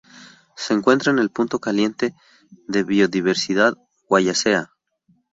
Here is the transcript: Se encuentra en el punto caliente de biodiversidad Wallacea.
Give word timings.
Se 0.55 0.73
encuentra 0.73 1.11
en 1.11 1.19
el 1.19 1.29
punto 1.29 1.59
caliente 1.59 2.15
de 2.67 2.81
biodiversidad 2.83 3.77
Wallacea. 4.09 4.71